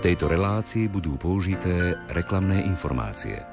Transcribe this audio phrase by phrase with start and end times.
[0.00, 3.44] tejto relácii budú použité reklamné informácie.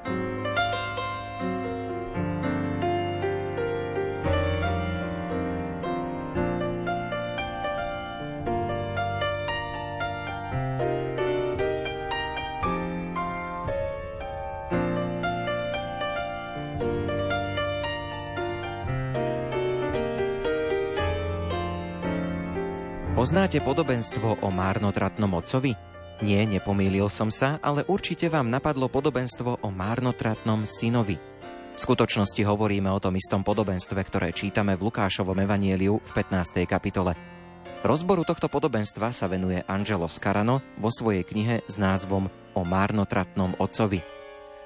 [23.12, 25.97] Poznáte podobenstvo o márnotratnom otcovi?
[26.18, 31.14] Nie, nepomýlil som sa, ale určite vám napadlo podobenstvo o márnotratnom synovi.
[31.14, 36.66] V skutočnosti hovoríme o tom istom podobenstve, ktoré čítame v Lukášovom evanieliu v 15.
[36.66, 37.14] kapitole.
[37.86, 42.26] Rozboru tohto podobenstva sa venuje Angelo Scarano vo svojej knihe s názvom
[42.58, 44.02] O márnotratnom otcovi.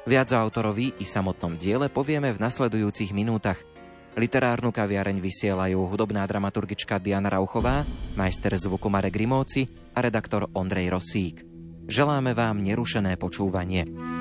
[0.08, 3.60] Viac o autorovi i samotnom diele povieme v nasledujúcich minútach–
[4.12, 9.64] Literárnu kaviareň vysielajú hudobná dramaturgička Diana Rauchová, majster zvuku Marek Grimovci
[9.96, 11.51] a redaktor Ondrej Rosík.
[11.86, 14.11] Želáme vám nerušené počúvanie.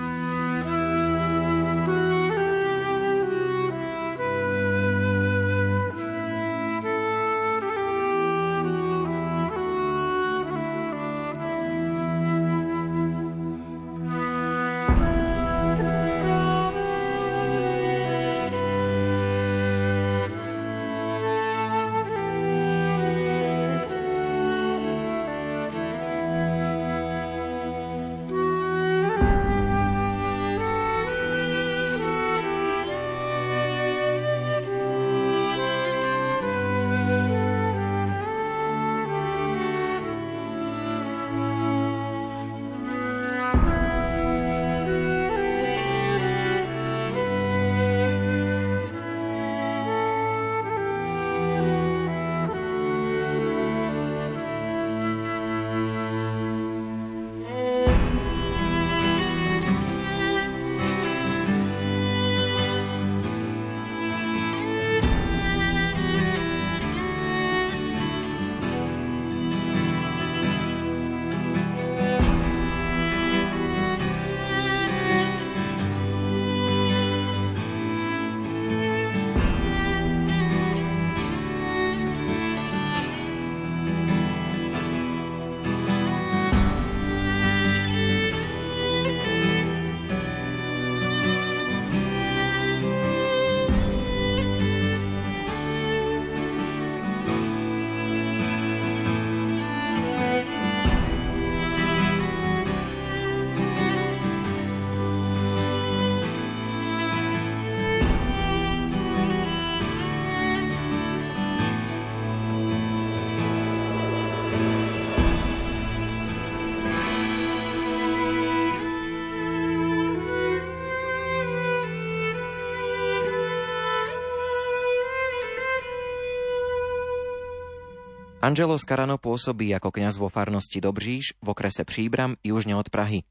[128.42, 133.22] Angelo Scarano pôsobí ako kňaz vo farnosti Dobříž v okrese Příbram južne od Prahy.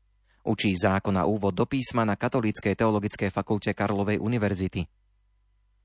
[0.47, 4.87] Učí zákon a úvod do písma na Katolíckej teologickej fakulte Karlovej univerzity.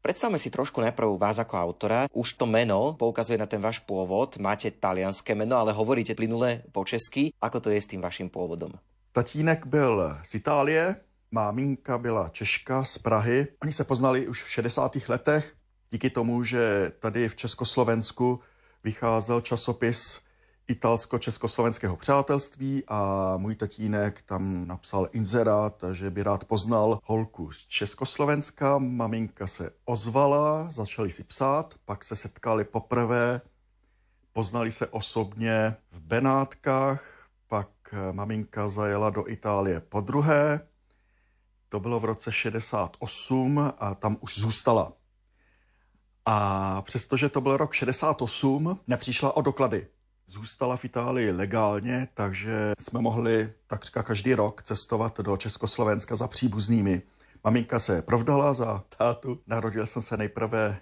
[0.05, 2.05] Predstavme si trošku najprv vás ako autora.
[2.13, 4.37] Už to meno poukazuje na ten váš pôvod.
[4.37, 7.33] Máte talianské meno, ale hovoríte plynule po česky.
[7.41, 8.77] Ako to je s tým vaším pôvodom?
[9.09, 11.01] Tatínek byl z Itálie,
[11.33, 13.57] máminka byla Češka z Prahy.
[13.65, 15.09] Oni se poznali už v 60.
[15.09, 15.57] letech
[15.89, 18.39] díky tomu, že tady v Československu
[18.85, 20.21] vycházel časopis
[20.67, 28.77] italsko-československého přátelství a můj tatínek tam napsal inzerát, že by rád poznal holku z Československa.
[28.77, 33.41] Maminka se ozvala, začali si psát, pak se setkali poprvé,
[34.33, 37.03] poznali se osobně v Benátkách,
[37.47, 37.69] pak
[38.11, 40.59] maminka zajela do Itálie po druhé,
[41.69, 44.93] to bylo v roce 68 a tam už zůstala.
[46.25, 49.87] A přestože to byl rok 68, nepřišla o doklady.
[50.27, 57.01] Zůstala v Itálii legálně, takže jsme mohli takřka každý rok cestovat do Československa za příbuznými.
[57.43, 60.79] Maminka se provdala za tátu, narodil jsem se nejprve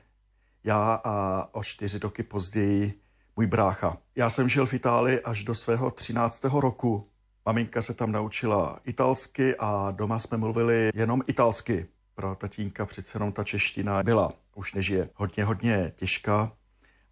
[0.63, 2.99] já a o čtyři roky později
[3.35, 3.97] můj brácha.
[4.15, 6.43] Já jsem žil v Itálii až do svého 13.
[6.43, 7.09] roku.
[7.45, 11.87] Maminka se tam naučila italsky a doma jsme mluvili jenom italsky.
[12.15, 16.51] Pro tatínka přece jenom ta čeština byla už nežije, hodně, hodně těžká.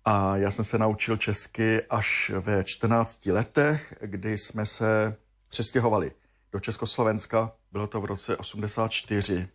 [0.06, 5.15] A já jsem se naučil česky až ve 14 letech, kdy jsme se
[5.50, 6.12] přestěhovali
[6.51, 7.51] do Československa.
[7.71, 9.48] Bylo to v roce 84.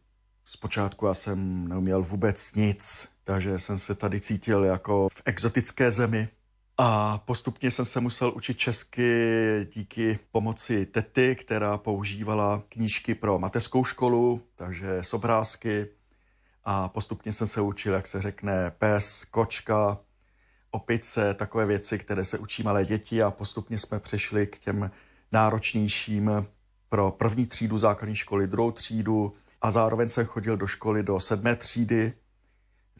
[0.44, 6.28] Zpočátku já jsem neuměl vůbec nic, takže jsem se tady cítil jako v exotické zemi.
[6.78, 9.10] A postupně jsem se musel učit česky
[9.74, 15.86] díky pomoci tety, která používala knížky pro mateřskou školu, takže s obrázky.
[16.64, 19.98] A postupně jsem se učil, jak se řekne, pes, kočka,
[20.70, 23.22] opice, takové věci, které se učí malé děti.
[23.22, 24.90] A postupně jsme přešli k těm
[25.32, 26.46] náročnějším
[26.88, 29.32] pro první třídu základní školy, druhou třídu.
[29.62, 32.12] A zároveň jsem chodil do školy do sedmé třídy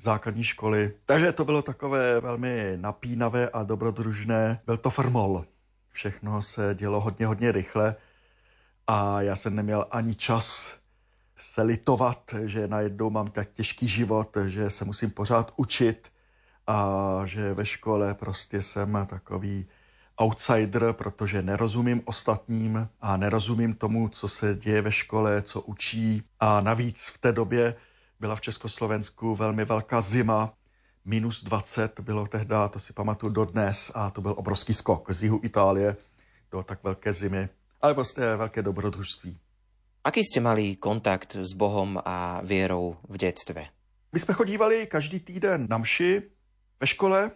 [0.02, 0.92] základní školy.
[1.06, 4.60] Takže to bylo takové velmi napínavé a dobrodružné.
[4.66, 5.44] Byl to farmol.
[5.90, 7.96] Všechno se dělo hodně, hodně rychle
[8.86, 10.74] a já jsem neměl ani čas
[11.54, 16.12] se litovat, že najednou mám tak těžký život, že se musím pořád učit
[16.66, 19.66] a že ve škole prostě jsem takový
[20.20, 26.22] outsider, protože nerozumím ostatním a nerozumím tomu, co se děje ve škole, co učí.
[26.40, 27.74] A navíc v té době
[28.20, 30.54] byla v Československu velmi velká zima,
[31.04, 35.40] minus 20 bylo tehdy, to si pamatuju dodnes, a to byl obrovský skok z jihu
[35.42, 35.96] Itálie
[36.52, 37.48] do tak velké zimy,
[37.80, 39.38] ale prostě velké dobrodružství.
[40.04, 43.66] Aký jste mali kontakt s Bohom a věrou v dětstve?
[44.12, 46.22] My jsme chodívali každý týden na mši
[46.80, 47.30] ve škole,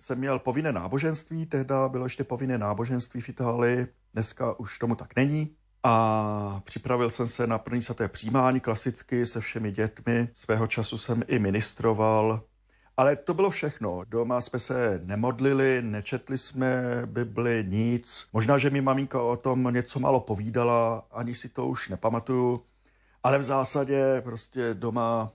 [0.00, 5.16] jsem měl povinné náboženství, tehda bylo ještě povinné náboženství v Itálii, dneska už tomu tak
[5.16, 5.56] není.
[5.90, 10.28] A připravil jsem se na první svaté přijímání klasicky se všemi dětmi.
[10.34, 12.42] Svého času jsem i ministroval.
[12.96, 14.02] Ale to bylo všechno.
[14.08, 18.28] Doma jsme se nemodlili, nečetli jsme Bibli, nic.
[18.32, 22.62] Možná, že mi maminka o tom něco málo povídala, ani si to už nepamatuju.
[23.22, 25.30] Ale v zásadě prostě doma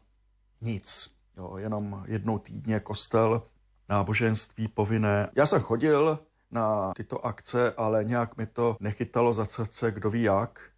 [0.62, 1.12] nic.
[1.38, 3.42] Jo, jenom jednou týdně kostel
[3.90, 5.30] náboženství povinné.
[5.36, 6.20] Já jsem chodil
[6.54, 10.70] na tyto akce, ale nějak mi to nechytalo za srdce, kdo ví jak.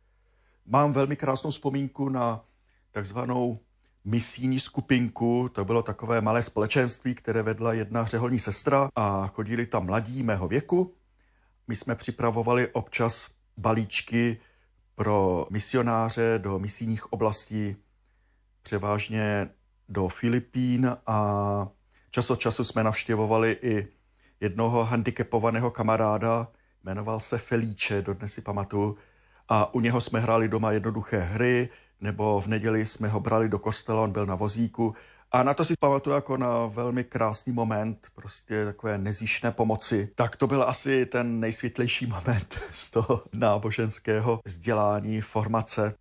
[0.65, 2.45] Mám velmi krásnou vzpomínku na
[2.91, 3.59] takzvanou
[4.05, 9.85] misijní skupinku, to bylo takové malé společenství, které vedla jedna řeholní sestra a chodili tam
[9.85, 10.95] mladí mého věku.
[11.67, 14.37] My jsme připravovali občas balíčky
[14.95, 17.75] pro misionáře do misijních oblastí,
[18.63, 19.49] převážně
[19.89, 21.67] do Filipín a
[22.15, 23.87] Čas od času jsme navštěvovali i
[24.41, 26.47] jednoho handicapovaného kamaráda,
[26.83, 28.97] jmenoval se Felíče, dodnes si pamatuju,
[29.49, 31.69] a u něho jsme hráli doma jednoduché hry,
[32.01, 34.95] nebo v neděli jsme ho brali do kostela, on byl na vozíku
[35.31, 40.11] a na to si pamatuju jako na velmi krásný moment, prostě takové nezjištné pomoci.
[40.15, 45.95] Tak to byl asi ten nejsvětlejší moment z toho náboženského vzdělání, formace.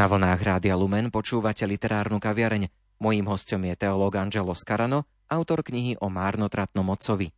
[0.00, 2.72] Na vlnách Rádia Lumen počúvate literárnu kaviareň.
[3.04, 7.28] Mojím hostom je teológ Angelo Scarano, autor knihy o márnotratnom otcovi.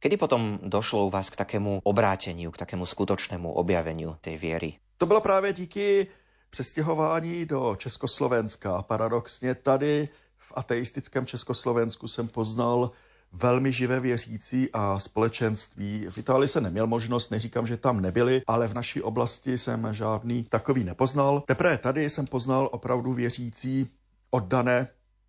[0.00, 4.80] Kedy potom došlo u vás k takému obráteniu, k takému skutočnému objaveniu tej viery?
[4.96, 6.08] To bylo právě díky
[6.48, 8.82] přestěhování do Československa.
[8.88, 10.08] Paradoxně tady
[10.40, 12.96] v ateistickém Československu jsem poznal
[13.32, 16.06] velmi živé věřící a společenství.
[16.10, 20.44] V Itálii jsem neměl možnost, neříkám, že tam nebyli, ale v naší oblasti jsem žádný
[20.44, 21.40] takový nepoznal.
[21.40, 23.90] Teprve tady jsem poznal opravdu věřící
[24.30, 24.88] oddané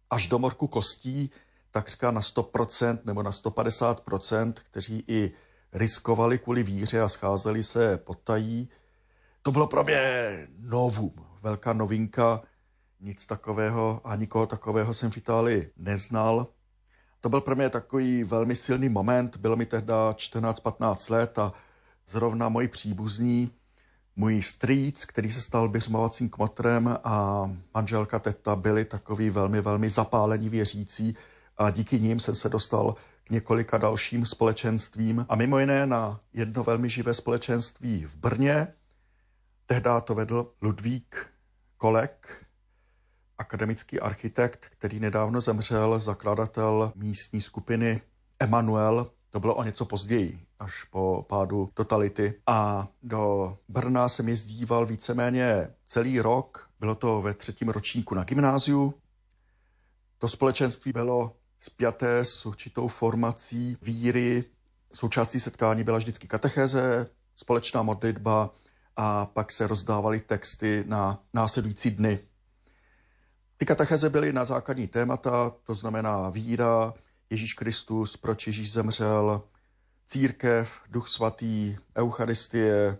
[0.10, 1.30] až do morku kostí,
[1.72, 5.32] takřka na 100% nebo na 150%, kteří i
[5.74, 8.70] riskovali kvůli víře a scházeli se potají.
[9.42, 10.02] To bylo pro mě
[10.60, 12.42] novum, velká novinka,
[13.00, 16.48] nic takového a nikoho takového jsem v Itálii neznal.
[17.22, 19.38] To byl pro mě takový velmi silný moment.
[19.38, 21.54] Bylo mi tehda 14-15 let a
[22.08, 23.52] zrovna moji příbuzní
[24.20, 30.50] Můj strýc, který se stal běžmovacím kmotrem a manželka teta byli takový velmi, velmi zapálení
[30.50, 31.18] věřící
[31.58, 36.64] a díky nim jsem se dostal k několika dalším společenstvím a mimo jiné na jedno
[36.64, 38.68] velmi živé společenství v Brně.
[39.66, 41.28] Tehdy to vedl Ludvík
[41.78, 42.46] Kolek,
[43.40, 48.02] akademický architekt, který nedávno zemřel, zakladatel místní skupiny
[48.40, 52.34] Emanuel, to bylo o něco později, až po pádu totality.
[52.48, 56.70] A do Brna jsem jezdíval víceméně celý rok.
[56.80, 58.94] Bylo to ve třetím ročníku na gymnáziu.
[60.18, 64.44] To společenství bylo spjaté s určitou formací víry.
[64.94, 68.54] Součástí setkání byla vždycky katechéze, společná modlitba
[68.96, 72.20] a pak se rozdávaly texty na následující dny.
[73.60, 76.94] Ty katecheze byly na základní témata, to znamená víra,
[77.30, 79.42] Ježíš Kristus, proč Ježíš zemřel,
[80.08, 82.98] církev, duch svatý, eucharistie,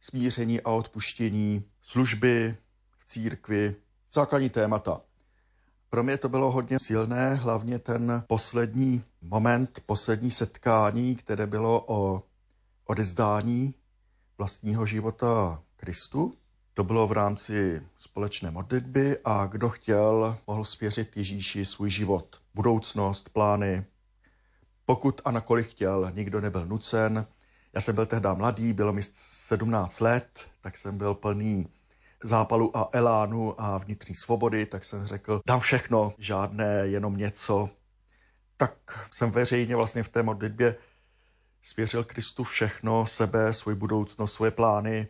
[0.00, 2.56] smíření a odpuštění, služby
[2.98, 3.76] v církvi,
[4.12, 5.00] základní témata.
[5.90, 12.22] Pro mě to bylo hodně silné, hlavně ten poslední moment, poslední setkání, které bylo o
[12.84, 13.74] odezdání
[14.38, 16.34] vlastního života Kristu.
[16.74, 23.28] To bylo v rámci společné modlitby a kdo chtěl, mohl svěřit Ježíši svůj život, budoucnost,
[23.28, 23.84] plány.
[24.86, 27.26] Pokud a nakolik chtěl, nikdo nebyl nucen.
[27.72, 30.26] Já jsem byl tehdy mladý, bylo mi 17 let,
[30.60, 31.68] tak jsem byl plný
[32.22, 37.70] zápalu a elánu a vnitřní svobody, tak jsem řekl, dám všechno, žádné, jenom něco.
[38.56, 38.74] Tak
[39.12, 40.76] jsem veřejně vlastně v té modlitbě
[41.62, 45.08] svěřil Kristu všechno, sebe, svou budoucnost, svoje plány,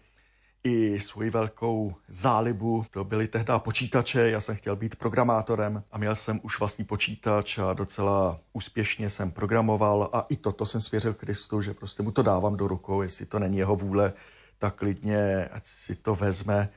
[0.64, 2.86] i svoji velkou zálibu.
[2.90, 7.58] To byly tehdy počítače, já jsem chtěl být programátorem a měl jsem už vlastní počítač
[7.58, 12.22] a docela úspěšně jsem programoval a i toto jsem svěřil Kristu, že prostě mu to
[12.22, 14.12] dávám do rukou, jestli to není jeho vůle,
[14.58, 16.68] tak klidně, ať si to vezme,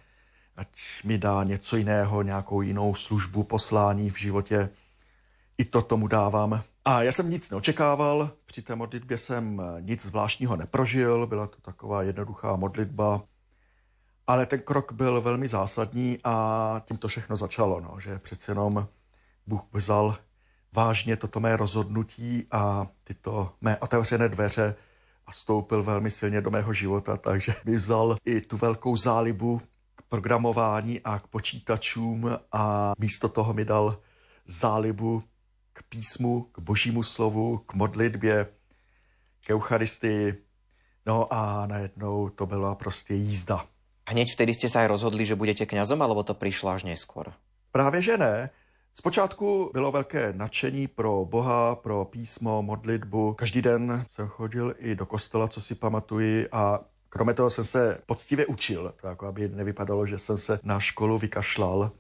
[0.58, 0.68] ať
[1.04, 4.70] mi dá něco jiného, nějakou jinou službu, poslání v životě.
[5.58, 6.62] I to tomu dávám.
[6.86, 12.04] A já jsem nic neočekával, při té modlitbě jsem nic zvláštního neprožil, byla to taková
[12.04, 13.24] jednoduchá modlitba,
[14.28, 18.88] ale ten krok byl velmi zásadní a tím to všechno začalo, no, že přece jenom
[19.48, 20.18] Bůh vzal
[20.74, 24.76] vážně toto mé rozhodnutí a tyto mé otevřené dveře
[25.26, 29.62] a stoupil velmi silně do mého života, takže mi vzal i tu velkou zálibu
[29.96, 34.00] k programování a k počítačům a místo toho mi dal
[34.48, 35.24] zálibu
[35.74, 38.48] k písmu, k božímu slovu, k modlitbě,
[39.46, 40.44] k Eucharistii.
[41.06, 43.66] No a najednou to byla prostě jízda.
[44.08, 47.36] Hneď vtedy ste sa aj rozhodli, že budete kňazom, alebo to prišlo až neskôr?
[47.72, 48.50] Právě že ne.
[48.96, 53.34] Zpočátku bylo velké nadšení pro Boha, pro písmo, modlitbu.
[53.34, 57.98] Každý den jsem chodil i do kostela, co si pamatuji a kromě toho jsem se
[58.06, 61.92] poctivě učil, tak aby nevypadalo, že jsem se na školu vykašlal.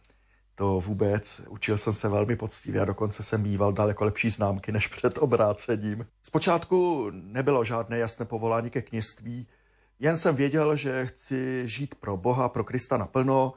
[0.56, 1.42] To vůbec.
[1.50, 6.08] Učil jsem se velmi poctivě a dokonce jsem mýval daleko lepší známky než před obrácením.
[6.24, 9.48] Zpočátku nebylo žádné jasné povolání ke kněství,
[10.00, 13.54] jen jsem věděl, že chci žít pro Boha, pro Krista naplno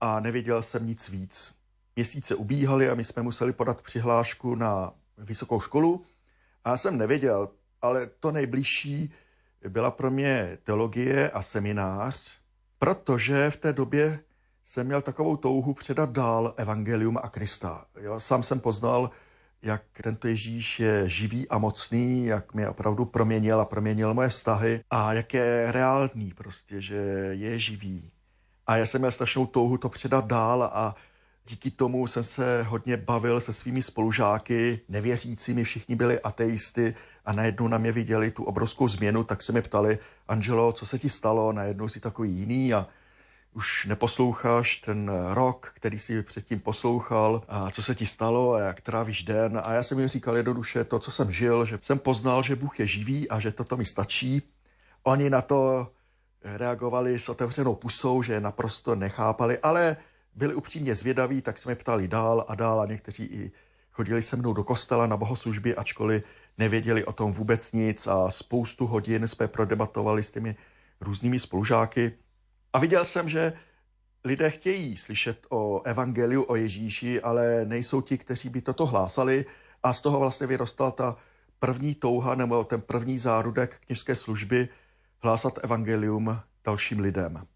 [0.00, 1.54] a nevěděl jsem nic víc.
[1.96, 6.04] Měsíce ubíhaly a my jsme museli podat přihlášku na vysokou školu
[6.64, 7.48] a já jsem nevěděl,
[7.82, 9.12] ale to nejbližší
[9.68, 12.32] byla pro mě teologie a seminář,
[12.78, 14.18] protože v té době
[14.64, 17.86] jsem měl takovou touhu předat dál evangelium a Krista.
[18.00, 19.10] Jo, sám jsem poznal,
[19.64, 24.80] jak tento Ježíš je živý a mocný, jak mě opravdu proměnil a proměnil moje vztahy
[24.90, 26.96] a jak je reálný prostě, že
[27.30, 28.10] je živý.
[28.66, 30.94] A já jsem měl strašnou touhu to předat dál a
[31.48, 36.94] díky tomu jsem se hodně bavil se svými spolužáky, nevěřícími, všichni byli ateisty
[37.24, 40.98] a najednou na mě viděli tu obrovskou změnu, tak se mi ptali, Angelo, co se
[40.98, 42.86] ti stalo, najednou si takový jiný a
[43.54, 48.80] už neposloucháš ten rok, který si předtím poslouchal a co se ti stalo a jak
[48.80, 49.60] trávíš den.
[49.64, 52.80] A já jsem jim říkal jednoduše to, co jsem žil, že jsem poznal, že Bůh
[52.80, 54.42] je živý a že toto mi stačí.
[55.02, 55.88] Oni na to
[56.44, 59.96] reagovali s otevřenou pusou, že naprosto nechápali, ale
[60.34, 63.52] byli upřímně zvědaví, tak jsme ptali dál a dál a někteří i
[63.92, 66.24] chodili se mnou do kostela na bohoslužby, ačkoliv
[66.58, 70.56] nevěděli o tom vůbec nic a spoustu hodin jsme prodebatovali s těmi
[71.00, 72.12] různými spolužáky.
[72.74, 73.52] A viděl jsem, že
[74.24, 79.44] lidé chtějí slyšet o evangeliu, o Ježíši, ale nejsou ti, kteří by toto hlásali
[79.82, 81.16] a z toho vlastně vyrostla ta
[81.58, 84.68] první touha nebo ten první zárudek kněžské služby
[85.20, 87.46] hlásat evangelium dalším lidem.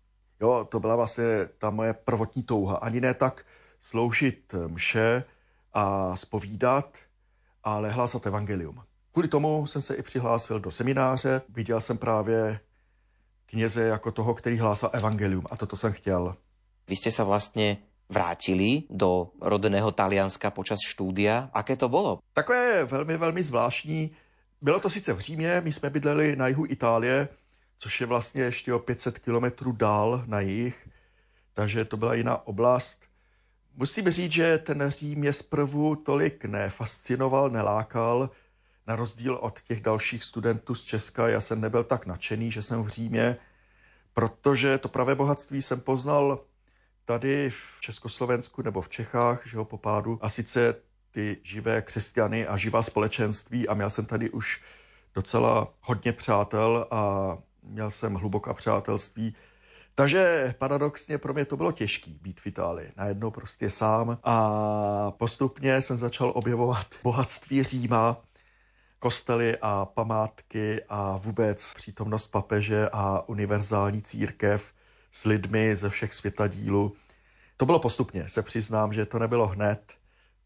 [0.40, 1.25] Jo, to byla vlastně
[1.58, 2.76] ta moje prvotní touha.
[2.76, 3.44] Ani ne tak
[3.80, 5.25] sloužit mše
[5.72, 6.96] a spovídat,
[7.64, 8.82] ale hlásat evangelium.
[9.12, 11.42] Kvůli tomu jsem se i přihlásil do semináře.
[11.48, 12.60] Viděl jsem právě
[13.50, 15.47] kněze jako toho, který hlásal evangelium.
[15.50, 16.37] A toto jsem chtěl.
[16.88, 21.52] Vy ste sa vlastne vrátili do rodného Talianska počas štúdia.
[21.52, 22.25] Aké to bylo?
[22.33, 24.11] Takové velmi, velmi zvláštní.
[24.62, 27.28] Bylo to sice v Římě, my jsme bydleli na jihu Itálie,
[27.78, 30.88] což je vlastně ještě o 500 kilometrů dál na jih,
[31.55, 33.00] takže to byla jiná oblast.
[33.76, 38.31] Musím říct, že ten Řím mě zprvu tolik nefascinoval, nelákal,
[38.88, 42.85] na rozdíl od těch dalších studentů z Česka, já jsem nebyl tak nadšený, že jsem
[42.85, 43.37] v Římě,
[44.14, 46.40] protože to pravé bohatství jsem poznal
[47.04, 50.75] tady v Československu nebo v Čechách, že ho po pádu, a sice
[51.11, 54.62] ty živé křesťany a živá společenství a měl jsem tady už
[55.14, 59.37] docela hodně přátel a měl jsem hluboká přátelství.
[59.95, 62.92] Takže paradoxně pro mě to bylo těžké být v Itálii.
[62.97, 68.16] Najednou prostě sám a postupně jsem začal objevovat bohatství Říma,
[68.99, 74.73] kostely a památky a vůbec přítomnost papeže a univerzální církev
[75.12, 76.97] s lidmi ze všech světadílů.
[77.57, 79.95] To bylo postupně, se přiznám, že to nebylo hned.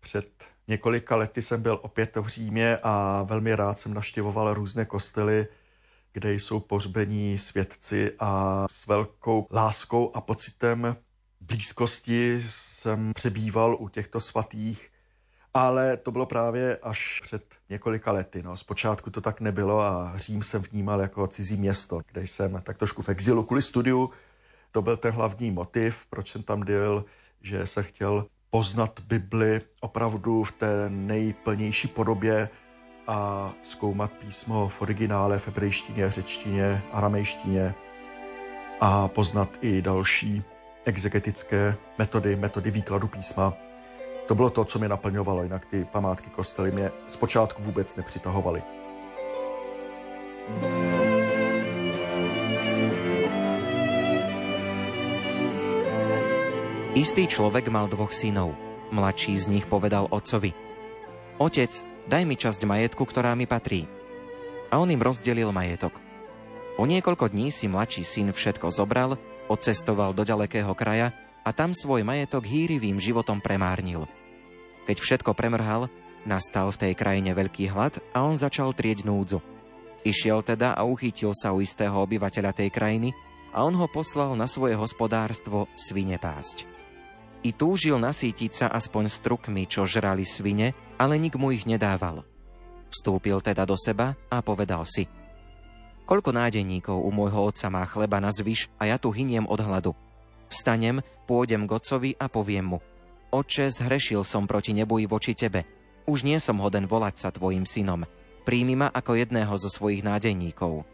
[0.00, 0.28] Před
[0.68, 5.46] několika lety jsem byl opět v Římě a velmi rád jsem naštěvoval různé kostely,
[6.12, 10.96] kde jsou pořbení svědci a s velkou láskou a pocitem
[11.40, 14.91] blízkosti jsem přebýval u těchto svatých,
[15.54, 18.42] ale to bylo právě až před několika lety.
[18.42, 18.56] No.
[18.56, 23.02] Zpočátku to tak nebylo a Řím jsem vnímal jako cizí město, kde jsem tak trošku
[23.02, 24.10] v exilu kvůli studiu.
[24.72, 27.04] To byl ten hlavní motiv, proč jsem tam byl,
[27.42, 32.48] že se chtěl poznat Bibli opravdu v té nejplnější podobě
[33.06, 37.74] a zkoumat písmo v originále, v hebrejštině, řečtině, aramejštině
[38.80, 40.42] a poznat i další
[40.84, 43.54] exegetické metody, metody výkladu písma.
[44.32, 48.62] To bylo to, co mě naplňovalo, jinak ty památky kostely mě zpočátku vůbec nepřitahovaly.
[56.96, 58.56] Istý človek mal dvoch synov.
[58.88, 60.56] Mladší z nich povedal otcovi.
[61.36, 63.84] Otec, daj mi časť majetku, ktorá mi patrí.
[64.72, 65.92] A on im rozdelil majetok.
[66.80, 69.20] O niekoľko dní si mladší syn všetko zobral,
[69.52, 71.12] odcestoval do ďalekého kraja
[71.44, 74.08] a tam svoj majetok hýrivým životom premárnil.
[74.82, 75.86] Keď všetko premrhal,
[76.26, 79.38] nastal v tej krajine veľký hlad a on začal trieť núdzu.
[80.02, 83.14] Išiel teda a uchytil sa u istého obyvateľa tej krajiny
[83.54, 86.66] a on ho poslal na svoje hospodárstvo svine pásť.
[87.46, 92.26] I túžil nasítiť sa aspoň strukmi, čo žrali svine, ale nik mu ich nedával.
[92.90, 95.06] Vstúpil teda do seba a povedal si
[96.02, 99.94] Koľko nádeníkov u môjho otca má chleba na zvyš a ja tu hyniem od hladu.
[100.50, 100.98] Vstanem,
[101.30, 102.78] pôjdem k otcovi a poviem mu
[103.32, 105.64] Oče, zhrešil som proti nebu i voči tebe.
[106.04, 108.04] Už nie som hoden volať sa tvojim synom.
[108.44, 110.84] Príjmi ma ako jedného zo svojich nádeníkov.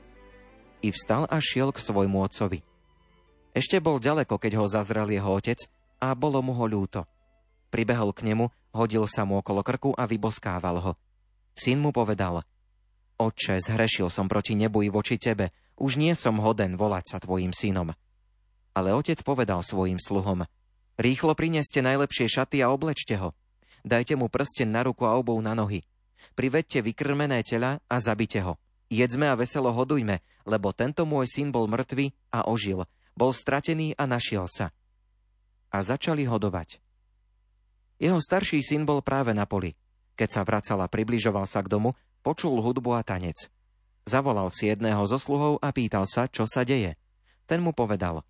[0.79, 2.63] I vstal a šiel k svojmu otcovi.
[3.59, 5.59] Ešte bol ďaleko, keď ho zazrel jeho otec
[5.99, 7.11] a bolo mu ho ľúto.
[7.75, 10.93] Pribehol k nemu, hodil sa mu okolo krku a vyboskával ho.
[11.59, 12.47] Syn mu povedal,
[13.19, 17.51] Oče, zhrešil som proti nebu i voči tebe, už nie som hoden volať sa tvojim
[17.51, 17.99] synom.
[18.79, 20.47] Ale otec povedal svojim sluhom,
[20.99, 23.33] rýchlo prineste najlepšie šaty a oblečte ho.
[23.87, 25.87] Dajte mu prsten na ruku a obou na nohy.
[26.35, 28.59] Privedte vykrmené tela a zabite ho.
[28.91, 32.85] Jedzme a veselo hodujme, lebo tento môj syn bol mŕtvy a ožil.
[33.15, 34.75] Bol stratený a našiel sa
[35.69, 36.81] a začali hodovať.
[37.99, 39.75] Jeho starší syn bol práve na poli.
[40.19, 43.51] Keď sa vracal a približoval sa k domu, počul hudbu a tanec.
[44.09, 46.97] Zavolal si jedného zo sluhov a pýtal sa, čo sa deje.
[47.45, 48.25] Ten mu povedal,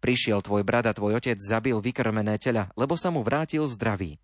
[0.00, 4.16] prišiel tvoj brat a tvoj otec zabil vykrmené tela, lebo sa mu vrátil zdravý.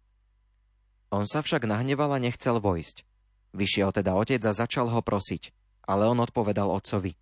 [1.13, 3.07] On sa však nahneval a nechcel vojsť.
[3.55, 5.55] Vyšiel teda otec a začal ho prosiť,
[5.87, 7.15] ale on odpovedal otcovi.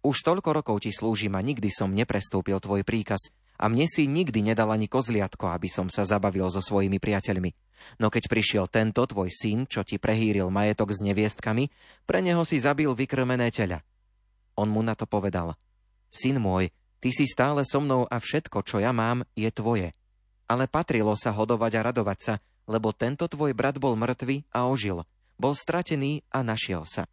[0.00, 3.28] Už toľko rokov ti slúžim a nikdy som neprestúpil tvoj príkaz,
[3.60, 7.52] a mne si nikdy nedal ani kozliatko, aby som sa zabavil so svojimi priateľmi.
[8.00, 11.68] No keď prišiel tento tvoj syn, čo ti prehýril majetok s neviestkami,
[12.08, 13.84] pre neho si zabil vykrmené teľa.
[14.56, 15.60] On mu na to povedal,
[16.08, 19.90] syn môj, ty si stále so mnou a všetko, čo ja mám, je tvoje.
[20.46, 22.34] Ale patrilo sa hodovať a radovať sa,
[22.70, 25.02] lebo tento tvoj brat bol mŕtvy a ožil,
[25.40, 27.08] bol stratený a našiel sa.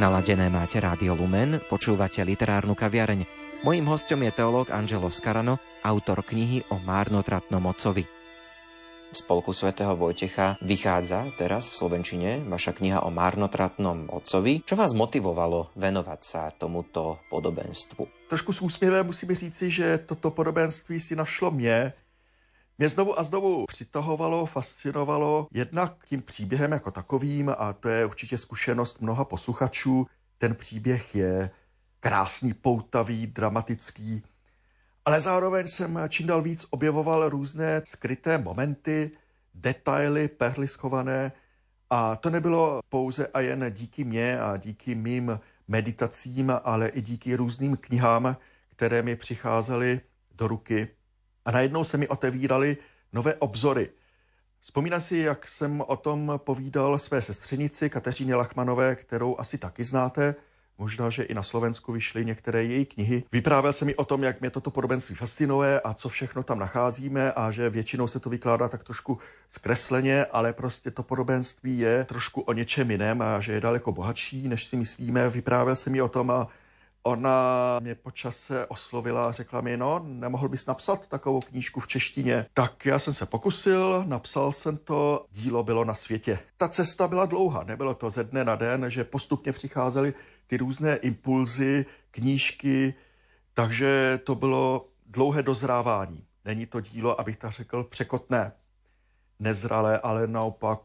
[0.00, 3.28] Naladené máte Rádio Lumen, počúvate literárnu kaviareň.
[3.60, 8.08] Mojím hostom je teológ Angelo Scarano, autor knihy o márnotratnom ocovi.
[9.12, 14.64] V spolku svätého Vojtecha vychádza teraz v Slovenčine vaša kniha o márnotratnom otcovi.
[14.64, 18.32] Čo vás motivovalo venovať sa tomuto podobenstvu?
[18.32, 21.92] Trošku s úsměvem musím říci, že toto podobenství si našlo mě.
[22.82, 28.38] Mě znovu a znovu přitahovalo, fascinovalo jednak tím příběhem jako takovým a to je určitě
[28.38, 30.06] zkušenost mnoha posluchačů.
[30.38, 31.50] Ten příběh je
[32.00, 34.22] krásný, poutavý, dramatický,
[35.04, 39.10] ale zároveň jsem čím dál víc objevoval různé skryté momenty,
[39.54, 41.32] detaily, perly schované
[41.90, 47.34] a to nebylo pouze a jen díky mně a díky mým meditacím, ale i díky
[47.34, 48.36] různým knihám,
[48.68, 50.00] které mi přicházely
[50.34, 50.88] do ruky
[51.44, 52.76] a najednou se mi otevíraly
[53.12, 53.90] nové obzory.
[54.60, 60.34] Vzpomínám si, jak jsem o tom povídal své sestřenici Kateřině Lachmanové, kterou asi taky znáte.
[60.78, 63.24] Možná, že i na Slovensku vyšly některé její knihy.
[63.32, 67.32] Vyprávěl se mi o tom, jak mě toto podobenství fascinuje a co všechno tam nacházíme
[67.32, 69.18] a že většinou se to vykládá tak trošku
[69.50, 74.48] zkresleně, ale prostě to podobenství je trošku o něčem jiném a že je daleko bohatší,
[74.48, 75.30] než si myslíme.
[75.30, 76.48] Vyprávěl se mi o tom a
[77.02, 81.86] Ona mě po čase oslovila a řekla mi, no, nemohl bys napsat takovou knížku v
[81.86, 82.46] češtině.
[82.54, 86.38] Tak já jsem se pokusil, napsal jsem to, dílo bylo na světě.
[86.56, 90.14] Ta cesta byla dlouhá, nebylo to ze dne na den, že postupně přicházely
[90.46, 92.94] ty různé impulzy, knížky,
[93.54, 96.24] takže to bylo dlouhé dozrávání.
[96.44, 98.52] Není to dílo, abych tak řekl, překotné,
[99.38, 100.80] nezralé, ale naopak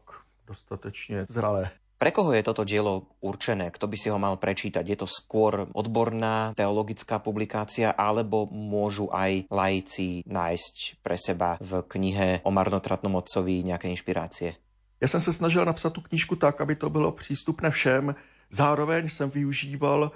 [0.46, 1.70] dostatečně zralé.
[1.98, 3.74] Pre koho je toto dielo určené?
[3.74, 4.86] Kto by si ho mal prečítať?
[4.86, 12.46] Je to skôr odborná teologická publikácia, alebo môžu aj laici nájsť pre seba v knihe
[12.46, 14.54] o marnotratnom otcovi nejaké inšpirácie?
[15.00, 18.14] Já jsem se snažil napsat tu knížku tak, aby to bylo přístupné všem.
[18.50, 20.12] Zároveň jsem využíval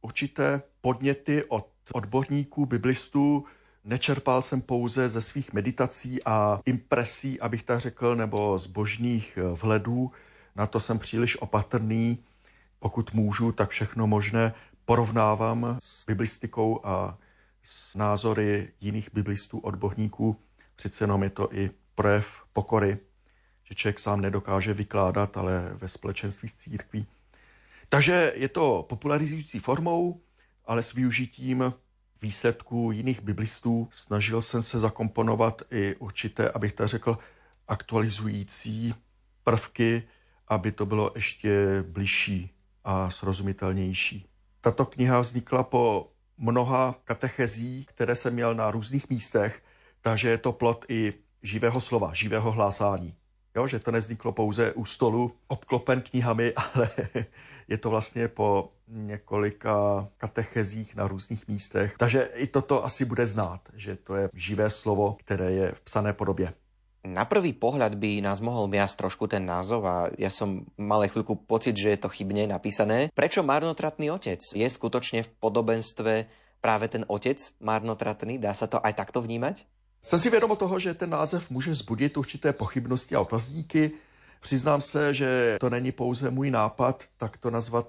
[0.00, 3.44] určité podněty od odborníků, biblistů.
[3.84, 10.10] Nečerpal jsem pouze ze svých meditací a impresí, abych tak řekl, nebo zbožných vhledů,
[10.56, 12.18] na to jsem příliš opatrný.
[12.78, 17.18] Pokud můžu, tak všechno možné porovnávám s biblistikou a
[17.62, 20.36] s názory jiných biblistů, odborníků.
[20.76, 22.98] Přece jenom je to i projev pokory,
[23.64, 27.06] že člověk sám nedokáže vykládat, ale ve společenství s církví.
[27.88, 30.20] Takže je to popularizující formou,
[30.64, 31.72] ale s využitím
[32.22, 33.88] výsledků jiných biblistů.
[33.92, 37.18] Snažil jsem se zakomponovat i určité, abych tak řekl,
[37.68, 38.94] aktualizující
[39.44, 40.02] prvky
[40.48, 42.50] aby to bylo ještě bližší
[42.84, 44.26] a srozumitelnější.
[44.60, 49.62] Tato kniha vznikla po mnoha katechezí, které jsem měl na různých místech,
[50.00, 53.14] takže je to plot i živého slova, živého hlásání.
[53.56, 56.90] Jo, že to nezniklo pouze u stolu obklopen knihami, ale
[57.68, 61.94] je to vlastně po několika katechezích na různých místech.
[61.98, 66.12] Takže i toto asi bude znát, že to je živé slovo, které je v psané
[66.12, 66.52] podobě.
[67.06, 71.38] Na prvý pohľad by nás mohol viac trošku ten názov a ja som mal chvíľku
[71.38, 73.14] pocit, že je to chybne napísané.
[73.14, 74.42] Prečo marnotratný otec?
[74.42, 76.26] Je skutočne v podobenstve
[76.58, 78.42] práve ten otec marnotratný?
[78.42, 79.62] Dá sa to aj takto vnímať?
[80.02, 83.92] Jsem si vědom toho, že ten název může zbudit určité pochybnosti a otazníky.
[84.40, 87.86] Přiznám se, že to není pouze můj nápad, tak to nazvat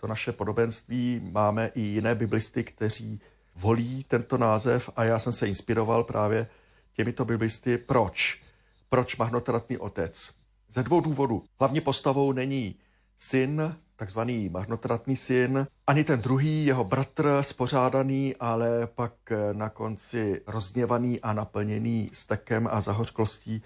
[0.00, 1.20] to naše podobenství.
[1.32, 3.20] Máme i jiné biblisty, kteří
[3.56, 6.46] volí tento název a já jsem se inspiroval právě
[6.92, 7.78] těmito biblisty.
[7.78, 8.42] Proč?
[8.88, 10.30] Proč marnotratný otec?
[10.70, 11.44] Ze dvou důvodů.
[11.60, 12.74] Hlavní postavou není
[13.18, 19.12] syn, takzvaný marnotratný syn, ani ten druhý, jeho bratr, spořádaný, ale pak
[19.52, 23.62] na konci rozněvaný a naplněný stekem a zahořklostí.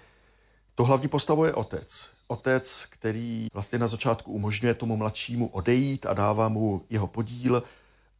[0.75, 2.05] To hlavní postavou je otec.
[2.27, 7.63] Otec, který vlastně na začátku umožňuje tomu mladšímu odejít a dává mu jeho podíl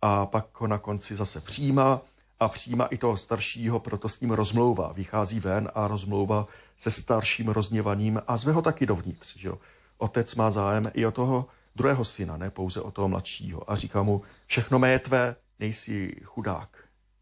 [0.01, 2.01] a pak ho na konci zase přijímá
[2.39, 4.91] a přijímá i toho staršího, proto s ním rozmlouvá.
[4.91, 6.47] Vychází ven a rozmlouvá
[6.79, 9.37] se starším rozněvaným a zve ho taky dovnitř.
[9.37, 9.57] Že jo?
[9.97, 11.45] Otec má zájem i o toho
[11.75, 13.71] druhého syna, ne pouze o toho mladšího.
[13.71, 16.69] A říká mu, všechno mé je tvé, nejsi chudák,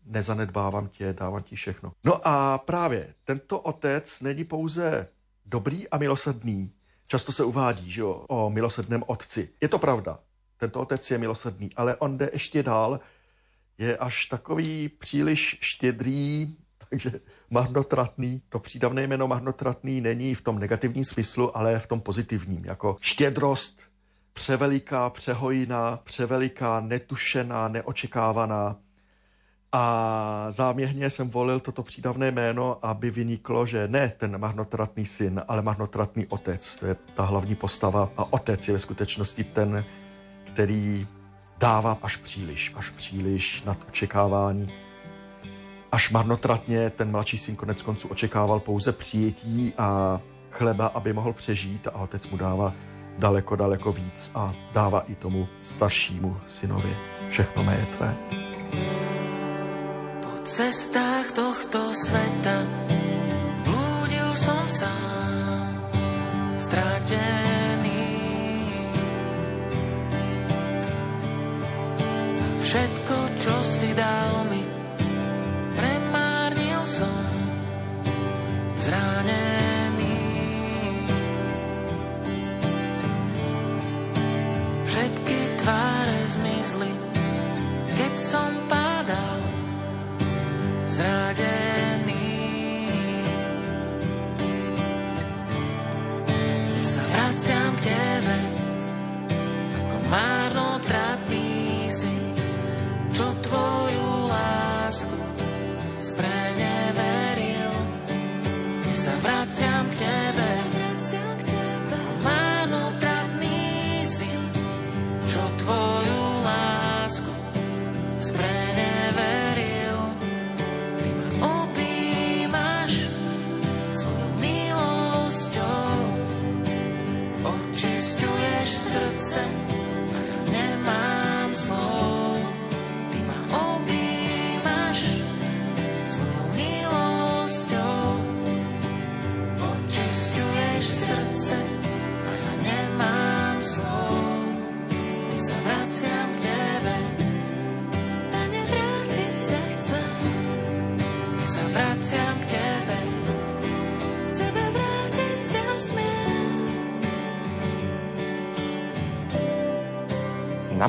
[0.06, 1.92] nezanedbávám tě, dávám ti všechno.
[2.04, 5.08] No a právě tento otec není pouze
[5.46, 6.72] dobrý a milosrdný.
[7.08, 9.50] Často se uvádí, že jo, o milosrdném otci.
[9.62, 10.20] Je to pravda,
[10.58, 13.00] tento otec je milosrdný, ale on jde ještě dál
[13.78, 16.48] je až takový příliš štědrý,
[16.90, 17.12] takže
[17.50, 18.42] marnotratný.
[18.50, 23.82] To přídavné jméno marnotratný není v tom negativním smyslu, ale v tom pozitivním, jako štědrost,
[24.34, 28.76] převeliká, přehojná, převeliká, netušená, neočekávaná.
[29.72, 35.62] A záměrně jsem volil toto přídavné jméno, aby vyniklo, že ne ten marnotratný syn, ale
[35.62, 36.76] marnotratný otec.
[36.76, 39.86] To je ta hlavní postava a otec je ve skutečnosti ten,
[40.54, 41.08] který
[41.58, 44.70] dává až příliš, až příliš nad očekávání.
[45.92, 50.20] Až marnotratně ten mladší syn konec konců očekával pouze přijetí a
[50.52, 52.74] chleba, aby mohl přežít a otec mu dává
[53.18, 56.98] daleko, daleko víc a dává i tomu staršímu synovi
[57.30, 58.16] všechno mé tvé.
[60.22, 62.68] Po cestách tohto sveta
[63.64, 65.90] blúdil som sám,
[66.60, 67.45] stratený.
[72.76, 74.55] Všetko, čo si dal mi,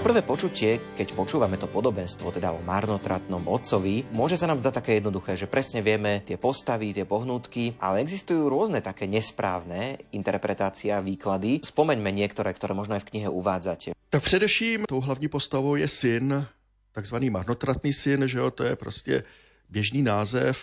[0.07, 5.03] prvé počutie, keď počúvame to podobenstvo, teda o marnotratnom otcovi, môže sa nám zdať také
[5.03, 11.03] jednoduché, že presne vieme tie postavy, tie pohnutky, ale existujú rôzne také nesprávne interpretácie a
[11.03, 11.66] výklady.
[11.66, 13.99] Spomeňme niektoré, ktoré možno aj v knihe uvádzate.
[13.99, 16.47] Tak především tou hlavní postavou je syn,
[16.95, 19.25] takzvaný marnotratný syn, že jo, to je prostě
[19.66, 20.55] běžný název,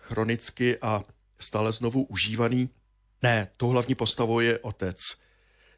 [0.00, 1.04] chronicky a
[1.36, 2.72] stále znovu užívaný.
[3.22, 4.96] Ne, tou hlavní postavou je otec.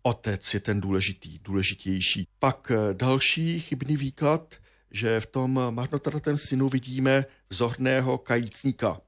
[0.07, 2.29] Otec je ten důležitý, důležitější.
[2.39, 4.55] Pak eh, další chybný výklad,
[4.91, 9.01] že v tom marnotratném synu vidíme vzorného kajícníka.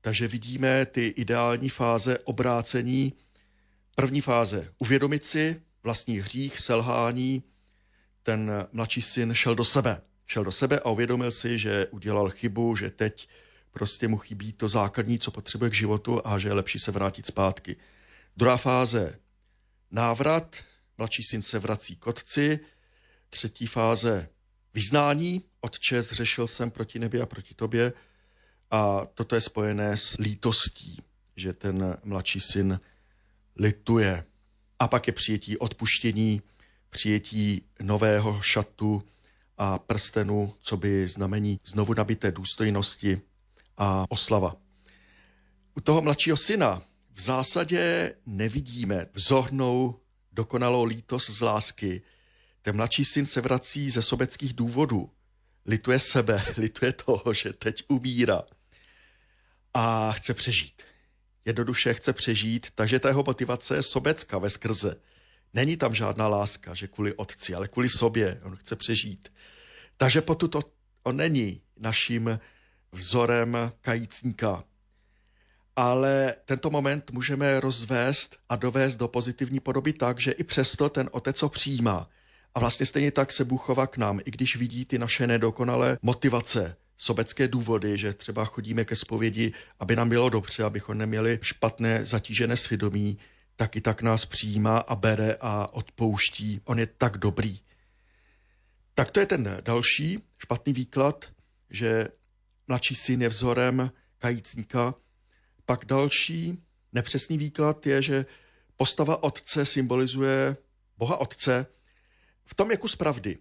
[0.00, 3.12] Takže vidíme ty ideální fáze obrácení.
[3.96, 7.42] První fáze uvědomit si vlastní hřích, selhání.
[8.22, 10.00] Ten mladší syn šel do sebe.
[10.26, 13.28] Šel do sebe a uvědomil si, že udělal chybu, že teď
[13.72, 17.26] prostě mu chybí to základní, co potřebuje k životu a že je lepší se vrátit
[17.26, 17.76] zpátky.
[18.36, 19.18] Druhá fáze
[19.90, 20.56] návrat,
[20.98, 22.60] mladší syn se vrací k otci.
[23.30, 24.28] Třetí fáze
[24.74, 27.92] vyznání, otče, zřešil jsem proti nebi a proti tobě.
[28.70, 31.02] A toto je spojené s lítostí,
[31.36, 32.80] že ten mladší syn
[33.56, 34.24] lituje.
[34.78, 36.42] A pak je přijetí odpuštění,
[36.90, 39.02] přijetí nového šatu
[39.58, 43.20] a prstenu, co by znamení znovu nabité důstojnosti
[43.76, 44.56] a oslava.
[45.74, 46.82] U toho mladšího syna
[47.16, 50.00] v zásadě nevidíme vzornou
[50.32, 52.02] dokonalou lítost z lásky.
[52.62, 55.10] Ten mladší syn se vrací ze sobeckých důvodů.
[55.66, 58.42] Lituje sebe, lituje toho, že teď umírá
[59.74, 60.82] a chce přežít.
[61.44, 64.96] Jednoduše chce přežít, takže ta jeho motivace je sobecká ve skrze.
[65.54, 68.40] Není tam žádná láska, že kvůli otci, ale kvůli sobě.
[68.42, 69.32] On chce přežít.
[69.96, 70.56] Takže potud
[71.02, 72.40] on není naším
[72.92, 74.64] vzorem kajícníka.
[75.76, 81.08] Ale tento moment můžeme rozvést a dovést do pozitivní podoby tak, že i přesto ten
[81.12, 82.10] otec ho přijímá.
[82.54, 85.98] A vlastně stejně tak se Bůh chová k nám, i když vidí ty naše nedokonalé
[86.02, 92.04] motivace, sobecké důvody, že třeba chodíme ke zpovědi, aby nám bylo dobře, abychom neměli špatné
[92.04, 93.18] zatížené svědomí,
[93.56, 96.60] tak i tak nás přijímá a bere a odpouští.
[96.64, 97.60] On je tak dobrý.
[98.94, 101.24] Tak to je ten další špatný výklad,
[101.70, 102.08] že
[102.68, 104.94] mladší syn je vzorem kajícníka.
[105.66, 108.26] Pak další nepřesný výklad je, že
[108.76, 110.56] postava otce symbolizuje
[110.98, 111.66] Boha otce.
[112.44, 113.38] V tom je kus pravdy.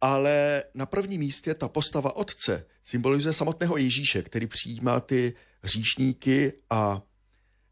[0.00, 7.02] Ale na prvním místě ta postava otce symbolizuje samotného Ježíše, který přijímá ty hříšníky a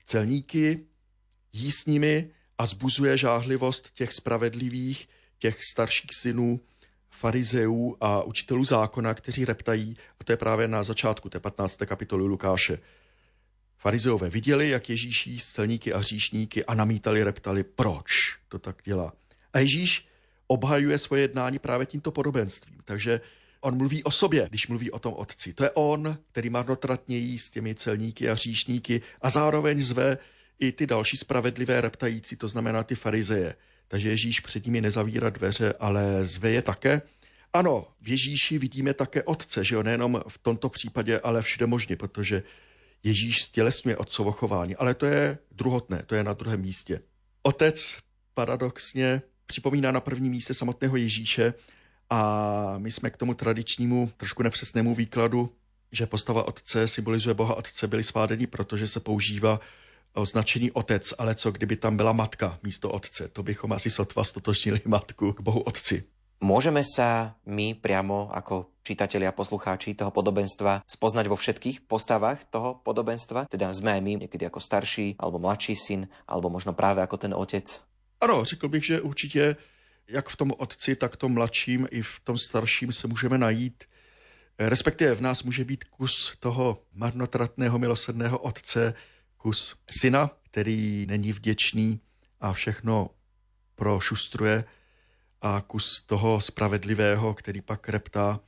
[0.04, 0.86] celníky,
[1.52, 6.60] jí s nimi a zbuzuje žáhlivost těch spravedlivých, těch starších synů,
[7.10, 11.76] farizeů a učitelů zákona, kteří reptají, a to je právě na začátku té 15.
[11.76, 12.78] kapitoly Lukáše.
[13.84, 19.12] Farizeové viděli, jak Ježíš jí celníky a hříšníky a namítali, reptali, proč to tak dělá.
[19.52, 20.08] A Ježíš
[20.46, 22.78] obhajuje svoje jednání právě tímto podobenstvím.
[22.84, 23.20] Takže
[23.60, 25.52] on mluví o sobě, když mluví o tom otci.
[25.52, 30.18] To je on, který marnotratně jí s těmi celníky a hříšníky a zároveň zve
[30.58, 33.54] i ty další spravedlivé reptající, to znamená ty farizeje.
[33.88, 37.02] Takže Ježíš před nimi nezavírá dveře, ale zve je také.
[37.52, 41.96] Ano, v Ježíši vidíme také otce, že jo, nejenom v tomto případě, ale všude možně,
[41.96, 42.42] protože
[43.04, 47.00] Ježíš stělesňuje otcovo chování, ale to je druhotné, to je na druhém místě.
[47.42, 47.96] Otec
[48.34, 51.54] paradoxně připomíná na prvním místě samotného Ježíše
[52.10, 55.52] a my jsme k tomu tradičnímu, trošku nepřesnému výkladu,
[55.92, 59.60] že postava otce symbolizuje Boha otce, byli svádeni, protože se používá
[60.14, 63.28] označení otec, ale co kdyby tam byla matka místo otce?
[63.28, 66.04] To bychom asi sotva stotočnili matku k Bohu otci.
[66.42, 72.80] Môžeme sa my priamo ako čitatelia a poslucháči toho podobenstva spoznať vo všetkých postavách toho
[72.84, 73.46] podobenstva?
[73.48, 77.32] Teda sme aj my niekedy ako starší alebo mladší syn, alebo možno práve ako ten
[77.32, 77.80] otec?
[78.20, 79.56] Ano, řekl bych, že určitě
[80.08, 83.84] jak v tom otci, tak v tom mladším i v tom starším se můžeme najít.
[84.58, 88.94] Respektive v nás může být kus toho marnotratného milosrdného otce,
[89.36, 92.00] kus syna, který není vděčný
[92.40, 93.10] a všechno
[93.74, 94.64] prošustruje
[95.44, 98.40] a kus toho spravedlivého, který pak reptá.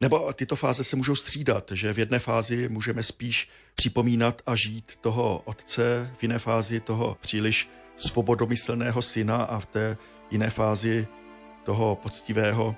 [0.00, 4.92] Nebo tyto fáze se můžou střídat, že v jedné fázi můžeme spíš připomínat a žít
[5.00, 9.96] toho otce, v jiné fázi toho příliš svobodomyslného syna a v té
[10.30, 11.06] jiné fázi
[11.64, 12.76] toho poctivého.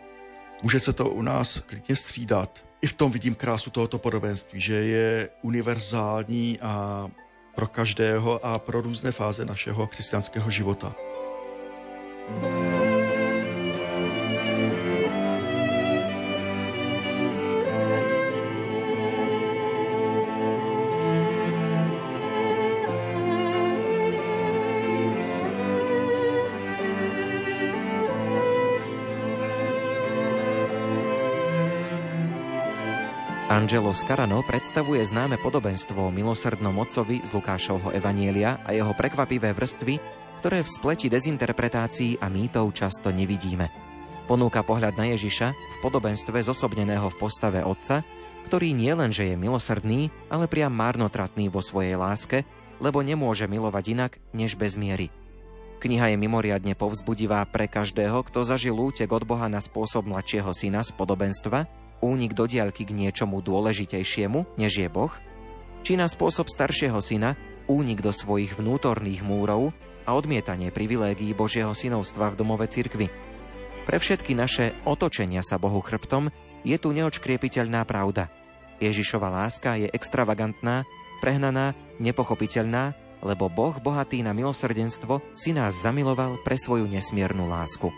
[0.62, 2.64] Může se to u nás klidně střídat.
[2.82, 7.06] I v tom vidím krásu tohoto podobenství, že je univerzální a
[7.54, 10.94] pro každého a pro různé fáze našeho křesťanského života.
[33.56, 39.96] Angelo Scarano predstavuje známe podobenstvo o milosrdnom otcovi z Lukášovho Evanielia a jeho prekvapivé vrstvy,
[40.44, 43.72] ktoré v spleti dezinterpretácií a mýtov často nevidíme.
[44.28, 48.04] Ponúka pohľad na Ježiša v podobenstve zosobneného v postave otca,
[48.44, 52.44] ktorý nielenže je milosrdný, ale priam marnotratný vo svojej láske,
[52.76, 55.08] lebo nemôže milovať inak než bez miery.
[55.80, 60.84] Kniha je mimoriadne povzbudivá pre každého, kto zažil útek od Boha na spôsob mladšieho syna
[60.84, 65.12] z podobenstva, únik do diaľky k niečomu dôležitejšiemu, než je Boh,
[65.86, 67.38] či na spôsob staršieho syna,
[67.70, 69.70] únik do svojich vnútorných múrov
[70.06, 73.10] a odmietanie privilégií Božieho synovstva v domove cirkvi.
[73.86, 76.30] Pre všetky naše otočenia sa Bohu chrbtom
[76.66, 78.26] je tu neočkriepiteľná pravda.
[78.82, 80.82] Ježišova láska je extravagantná,
[81.22, 87.88] prehnaná, nepochopiteľná, lebo Boh, bohatý na milosrdenstvo, si nás zamiloval pre svoju nesmiernu lásku.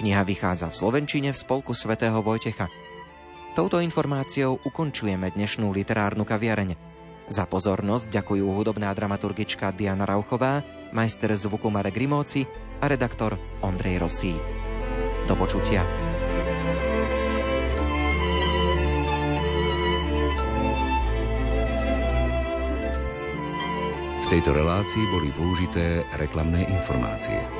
[0.00, 2.70] Kniha vychádza v Slovenčine v spolku svätého Vojtecha.
[3.58, 6.78] Touto informáciou ukončujeme dnešnú literárnu kaviareň.
[7.26, 10.62] Za pozornosť ďakujú hudobná dramaturgička Diana Rauchová,
[10.94, 12.46] majster zvuku Marek Rimóci
[12.78, 14.38] a redaktor Ondrej Rosík.
[15.26, 15.82] Do počutia.
[24.22, 27.57] V tejto relácii boli použité reklamné informácie.